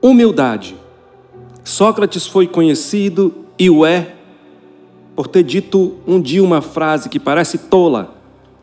Humildade. 0.00 0.76
Sócrates 1.64 2.26
foi 2.26 2.46
conhecido 2.46 3.44
e 3.58 3.68
o 3.68 3.84
é 3.84 4.14
por 5.18 5.26
ter 5.26 5.42
dito 5.42 5.96
um 6.06 6.20
dia 6.20 6.42
uma 6.42 6.62
frase 6.62 7.08
que 7.08 7.18
parece 7.18 7.58
tola, 7.58 8.14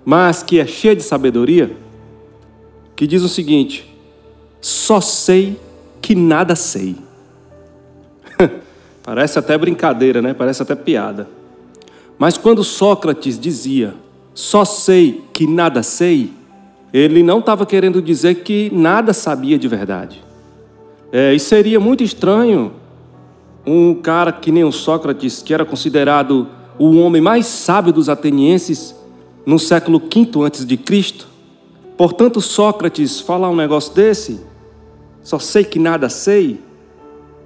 mas 0.05 0.41
que 0.41 0.57
é 0.57 0.65
cheia 0.65 0.95
de 0.95 1.03
sabedoria, 1.03 1.75
que 2.95 3.05
diz 3.05 3.23
o 3.23 3.27
seguinte: 3.27 3.93
Só 4.61 5.01
sei 5.01 5.59
que 6.01 6.15
nada 6.15 6.55
sei. 6.55 6.95
parece 9.03 9.37
até 9.37 9.57
brincadeira, 9.57 10.21
né? 10.21 10.33
Parece 10.33 10.61
até 10.61 10.75
piada. 10.75 11.27
Mas 12.17 12.37
quando 12.37 12.63
Sócrates 12.63 13.37
dizia: 13.37 13.93
Só 14.33 14.63
sei 14.63 15.25
que 15.33 15.45
nada 15.45 15.83
sei, 15.83 16.31
ele 16.93 17.21
não 17.21 17.39
estava 17.39 17.65
querendo 17.65 18.01
dizer 18.01 18.43
que 18.43 18.71
nada 18.73 19.11
sabia 19.11 19.59
de 19.59 19.67
verdade. 19.67 20.23
É, 21.17 21.33
e 21.33 21.39
seria 21.39 21.79
muito 21.79 22.03
estranho 22.03 22.73
um 23.65 23.95
cara 23.95 24.33
que 24.33 24.51
nem 24.51 24.65
o 24.65 24.71
Sócrates, 24.73 25.41
que 25.41 25.53
era 25.53 25.63
considerado 25.63 26.45
o 26.77 26.97
homem 26.97 27.21
mais 27.21 27.45
sábio 27.45 27.93
dos 27.93 28.09
atenienses 28.09 28.93
no 29.45 29.57
século 29.57 29.97
V 29.97 30.43
antes 30.43 30.65
de 30.65 30.75
Cristo. 30.75 31.29
Portanto, 31.95 32.41
Sócrates 32.41 33.21
falar 33.21 33.49
um 33.49 33.55
negócio 33.55 33.93
desse, 33.93 34.41
só 35.23 35.39
sei 35.39 35.63
que 35.63 35.79
nada 35.79 36.09
sei, 36.09 36.59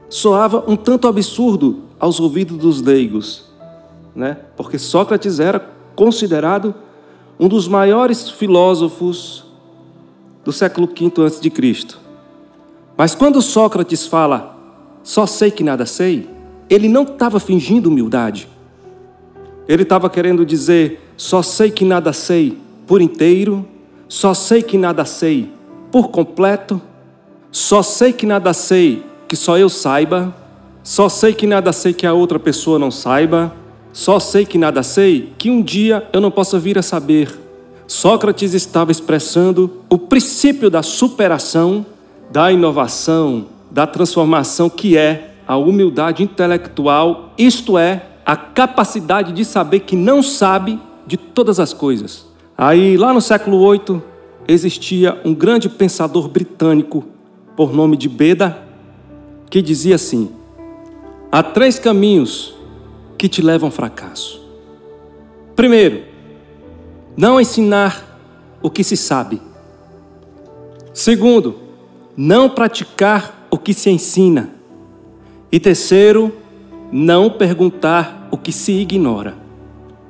soava 0.09 0.63
um 0.67 0.75
tanto 0.75 1.07
absurdo 1.07 1.83
aos 1.99 2.19
ouvidos 2.19 2.57
dos 2.57 2.81
leigos, 2.81 3.51
né? 4.15 4.35
Porque 4.57 4.79
Sócrates 4.79 5.39
era 5.39 5.59
considerado 5.95 6.73
um 7.39 7.47
dos 7.47 7.67
maiores 7.67 8.31
filósofos 8.31 9.45
do 10.43 10.51
século 10.51 10.87
V 10.87 11.21
antes 11.21 11.39
de 11.39 11.51
Cristo. 11.51 12.08
Mas 12.99 13.15
quando 13.15 13.41
Sócrates 13.41 14.05
fala 14.05 14.57
só 15.01 15.25
sei 15.25 15.49
que 15.49 15.63
nada 15.63 15.85
sei, 15.85 16.27
ele 16.69 16.89
não 16.89 17.03
estava 17.03 17.39
fingindo 17.39 17.87
humildade. 17.87 18.49
Ele 19.69 19.83
estava 19.83 20.09
querendo 20.09 20.45
dizer: 20.45 21.13
só 21.15 21.41
sei 21.41 21.71
que 21.71 21.85
nada 21.85 22.11
sei 22.11 22.57
por 22.85 23.01
inteiro, 23.01 23.65
só 24.09 24.33
sei 24.33 24.61
que 24.61 24.77
nada 24.77 25.05
sei 25.05 25.49
por 25.89 26.09
completo, 26.09 26.81
só 27.49 27.81
sei 27.81 28.11
que 28.11 28.25
nada 28.25 28.51
sei 28.51 29.01
que 29.29 29.37
só 29.37 29.57
eu 29.57 29.69
saiba, 29.69 30.35
só 30.83 31.07
sei 31.07 31.33
que 31.33 31.47
nada 31.47 31.71
sei 31.71 31.93
que 31.93 32.05
a 32.05 32.11
outra 32.11 32.37
pessoa 32.37 32.77
não 32.77 32.91
saiba, 32.91 33.55
só 33.93 34.19
sei 34.19 34.45
que 34.45 34.57
nada 34.57 34.83
sei 34.83 35.31
que 35.37 35.49
um 35.49 35.61
dia 35.61 36.05
eu 36.11 36.19
não 36.19 36.31
possa 36.31 36.59
vir 36.59 36.77
a 36.77 36.81
saber. 36.81 37.31
Sócrates 37.87 38.53
estava 38.53 38.91
expressando 38.91 39.83
o 39.89 39.97
princípio 39.97 40.69
da 40.69 40.83
superação, 40.83 41.85
da 42.31 42.51
inovação, 42.51 43.47
da 43.71 43.87
transformação 43.87 44.69
que 44.69 44.97
é 44.97 45.35
a 45.47 45.57
humildade 45.57 46.21
intelectual, 46.21 47.33
isto 47.37 47.77
é, 47.77 48.05
a 48.25 48.35
capacidade 48.35 49.33
de 49.33 49.43
saber 49.43 49.79
que 49.79 49.95
não 49.95 50.21
sabe 50.21 50.79
de 51.07 51.17
todas 51.17 51.59
as 51.59 51.73
coisas. 51.73 52.27
Aí, 52.55 52.97
lá 52.97 53.11
no 53.11 53.21
século 53.21 53.71
VIII, 53.71 54.01
existia 54.47 55.19
um 55.25 55.33
grande 55.33 55.67
pensador 55.69 56.27
britânico 56.27 57.05
por 57.55 57.73
nome 57.73 57.97
de 57.97 58.07
Beda, 58.07 58.57
que 59.49 59.61
dizia 59.61 59.95
assim: 59.95 60.29
há 61.31 61.41
três 61.41 61.79
caminhos 61.79 62.53
que 63.17 63.27
te 63.27 63.41
levam 63.41 63.67
ao 63.67 63.71
fracasso. 63.71 64.39
Primeiro, 65.55 66.03
não 67.17 67.41
ensinar 67.41 68.19
o 68.61 68.69
que 68.69 68.83
se 68.83 68.95
sabe. 68.95 69.41
Segundo, 70.93 71.68
não 72.21 72.49
praticar 72.49 73.47
o 73.49 73.57
que 73.57 73.73
se 73.73 73.89
ensina. 73.89 74.49
E 75.49 75.57
terceiro, 75.57 76.35
não 76.91 77.29
perguntar 77.29 78.27
o 78.29 78.37
que 78.37 78.51
se 78.51 78.73
ignora. 78.73 79.37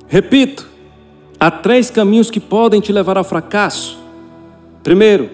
Repito, 0.08 0.68
há 1.40 1.52
três 1.52 1.92
caminhos 1.92 2.32
que 2.32 2.40
podem 2.40 2.82
te 2.82 2.92
levar 2.92 3.16
ao 3.16 3.24
fracasso. 3.24 4.00
Primeiro, 4.82 5.30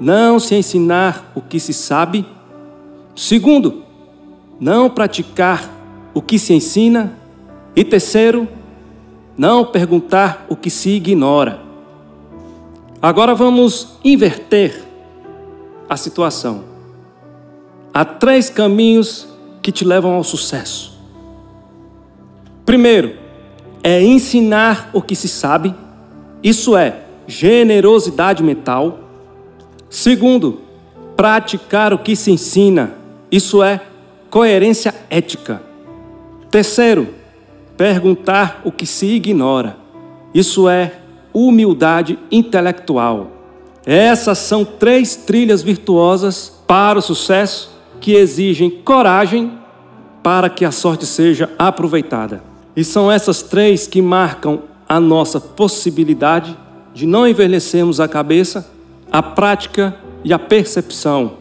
não 0.00 0.40
se 0.40 0.54
ensinar 0.54 1.30
o 1.34 1.42
que 1.42 1.60
se 1.60 1.74
sabe. 1.74 2.24
Segundo, 3.14 3.82
não 4.58 4.88
praticar 4.88 5.70
o 6.14 6.22
que 6.22 6.38
se 6.38 6.54
ensina. 6.54 7.12
E 7.76 7.84
terceiro, 7.84 8.48
não 9.36 9.62
perguntar 9.62 10.46
o 10.48 10.56
que 10.56 10.70
se 10.70 10.88
ignora. 10.88 11.60
Agora 13.02 13.34
vamos 13.34 13.98
inverter 14.02 14.85
a 15.88 15.96
situação. 15.96 16.64
Há 17.92 18.04
três 18.04 18.50
caminhos 18.50 19.26
que 19.62 19.72
te 19.72 19.84
levam 19.84 20.12
ao 20.12 20.24
sucesso. 20.24 20.96
Primeiro, 22.64 23.16
é 23.82 24.02
ensinar 24.02 24.90
o 24.92 25.00
que 25.00 25.14
se 25.14 25.28
sabe, 25.28 25.74
isso 26.42 26.76
é, 26.76 27.02
generosidade 27.26 28.42
mental. 28.42 28.98
Segundo, 29.88 30.60
praticar 31.16 31.92
o 31.94 31.98
que 31.98 32.14
se 32.14 32.30
ensina, 32.30 32.94
isso 33.30 33.62
é, 33.62 33.80
coerência 34.30 34.94
ética. 35.08 35.62
Terceiro, 36.50 37.14
perguntar 37.76 38.60
o 38.64 38.72
que 38.72 38.86
se 38.86 39.06
ignora, 39.06 39.76
isso 40.34 40.68
é, 40.68 40.92
humildade 41.32 42.18
intelectual. 42.30 43.35
Essas 43.86 44.38
são 44.38 44.64
três 44.64 45.14
trilhas 45.14 45.62
virtuosas 45.62 46.52
para 46.66 46.98
o 46.98 47.02
sucesso 47.02 47.70
que 48.00 48.14
exigem 48.14 48.68
coragem 48.68 49.52
para 50.24 50.50
que 50.50 50.64
a 50.64 50.72
sorte 50.72 51.06
seja 51.06 51.48
aproveitada. 51.56 52.42
E 52.74 52.82
são 52.82 53.12
essas 53.12 53.42
três 53.42 53.86
que 53.86 54.02
marcam 54.02 54.62
a 54.88 54.98
nossa 54.98 55.40
possibilidade 55.40 56.58
de 56.92 57.06
não 57.06 57.28
envelhecermos 57.28 58.00
a 58.00 58.08
cabeça, 58.08 58.68
a 59.10 59.22
prática 59.22 59.94
e 60.24 60.32
a 60.32 60.38
percepção. 60.38 61.34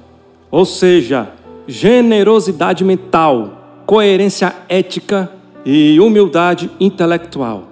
Ou 0.52 0.66
seja, 0.66 1.32
generosidade 1.68 2.84
mental, 2.84 3.82
coerência 3.88 4.56
ética 4.70 5.32
e 5.66 6.00
humildade 6.00 6.70
intelectual. 6.80 7.70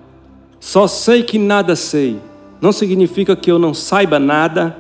Só 0.60 0.88
sei 0.88 1.22
que 1.22 1.38
nada 1.38 1.76
sei 1.76 2.20
não 2.64 2.72
significa 2.72 3.36
que 3.36 3.52
eu 3.52 3.60
não 3.60 3.74
saiba 3.74 4.18
nada, 4.18 4.78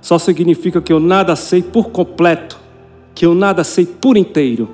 só 0.00 0.18
significa 0.18 0.82
que 0.82 0.92
eu 0.92 0.98
nada 0.98 1.36
sei 1.36 1.62
por 1.62 1.90
completo, 1.90 2.58
que 3.14 3.24
eu 3.24 3.36
nada 3.36 3.62
sei 3.62 3.86
por 3.86 4.16
inteiro. 4.16 4.68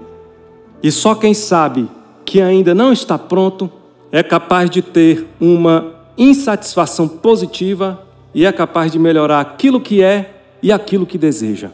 E 0.82 0.90
só 0.90 1.14
quem 1.14 1.34
sabe 1.34 1.86
que 2.24 2.40
ainda 2.40 2.74
não 2.74 2.94
está 2.94 3.18
pronto 3.18 3.70
é 4.10 4.22
capaz 4.22 4.70
de 4.70 4.80
ter 4.80 5.26
uma 5.38 5.96
insatisfação 6.16 7.06
positiva 7.06 8.02
e 8.34 8.46
é 8.46 8.52
capaz 8.52 8.90
de 8.90 8.98
melhorar 8.98 9.40
aquilo 9.40 9.78
que 9.78 10.02
é 10.02 10.40
e 10.62 10.72
aquilo 10.72 11.04
que 11.04 11.18
deseja. 11.18 11.72